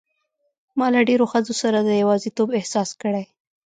[0.77, 3.25] ما له ډېرو ښځو سره د یوازیتوب احساس کړی.